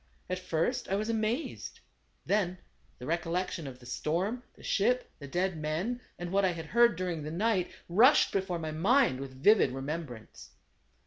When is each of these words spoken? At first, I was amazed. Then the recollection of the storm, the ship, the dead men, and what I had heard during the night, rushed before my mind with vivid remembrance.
At 0.31 0.39
first, 0.39 0.89
I 0.89 0.95
was 0.95 1.09
amazed. 1.09 1.79
Then 2.25 2.57
the 2.97 3.05
recollection 3.05 3.67
of 3.67 3.77
the 3.77 3.85
storm, 3.85 4.41
the 4.55 4.63
ship, 4.63 5.11
the 5.19 5.27
dead 5.27 5.55
men, 5.57 6.01
and 6.17 6.31
what 6.31 6.43
I 6.43 6.53
had 6.53 6.65
heard 6.65 6.95
during 6.95 7.21
the 7.21 7.29
night, 7.29 7.69
rushed 7.87 8.31
before 8.31 8.57
my 8.57 8.71
mind 8.71 9.19
with 9.19 9.43
vivid 9.43 9.69
remembrance. 9.69 10.53